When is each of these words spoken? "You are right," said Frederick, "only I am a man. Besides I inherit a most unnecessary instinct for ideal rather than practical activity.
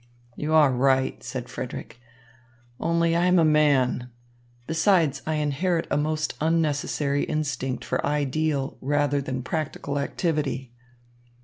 "You 0.35 0.53
are 0.53 0.73
right," 0.73 1.21
said 1.23 1.47
Frederick, 1.47 1.99
"only 2.79 3.15
I 3.15 3.27
am 3.27 3.37
a 3.37 3.45
man. 3.45 4.09
Besides 4.65 5.21
I 5.27 5.35
inherit 5.35 5.85
a 5.91 5.95
most 5.97 6.33
unnecessary 6.41 7.21
instinct 7.25 7.85
for 7.85 8.03
ideal 8.03 8.79
rather 8.81 9.21
than 9.21 9.43
practical 9.43 9.99
activity. 9.99 10.73